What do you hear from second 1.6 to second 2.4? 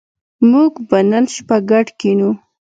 ګډ کېنو